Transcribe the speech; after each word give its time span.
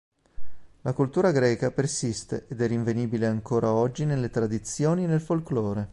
La 0.81 0.93
cultura 0.93 1.29
greca 1.29 1.69
persiste 1.69 2.47
ed 2.47 2.59
è 2.59 2.65
rinvenibile 2.65 3.27
ancora 3.27 3.71
oggi 3.71 4.03
nelle 4.03 4.31
tradizioni 4.31 5.03
e 5.03 5.05
nel 5.05 5.21
folklore. 5.21 5.89